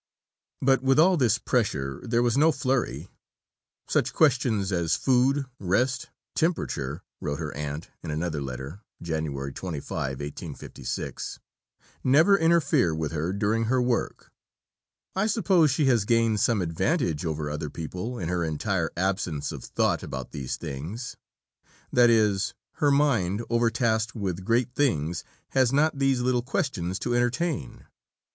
But 0.63 0.81
with 0.81 0.97
all 0.97 1.15
this 1.15 1.37
pressure, 1.37 2.01
there 2.03 2.23
was 2.23 2.35
no 2.35 2.51
flurry. 2.51 3.07
"Such 3.87 4.13
questions 4.13 4.71
as 4.71 4.95
food, 4.95 5.45
rest, 5.59 6.09
temperature," 6.33 7.03
wrote 7.19 7.37
her 7.37 7.55
aunt 7.55 7.91
in 8.01 8.09
another 8.09 8.41
letter 8.41 8.81
(Jan. 8.99 9.25
25, 9.25 9.91
1856), 9.91 11.39
"never 12.03 12.35
interfere 12.35 12.95
with 12.95 13.11
her 13.11 13.31
during 13.31 13.65
her 13.65 13.79
work; 13.79 14.31
I 15.15 15.27
suppose 15.27 15.69
she 15.69 15.85
has 15.85 16.05
gained 16.05 16.39
some 16.39 16.63
advantage 16.63 17.23
over 17.23 17.51
other 17.51 17.69
people 17.69 18.17
in 18.17 18.27
her 18.27 18.43
entire 18.43 18.89
absence 18.97 19.51
of 19.51 19.63
thought 19.63 20.01
about 20.01 20.31
these 20.31 20.57
things; 20.57 21.15
that 21.93 22.09
is, 22.09 22.55
her 22.77 22.89
mind 22.89 23.43
overtasked 23.51 24.15
with 24.15 24.45
great 24.45 24.73
things 24.73 25.23
has 25.49 25.71
not 25.71 25.99
these 25.99 26.21
little 26.21 26.41
questions 26.41 26.97
to 26.97 27.13
entertain. 27.15 27.85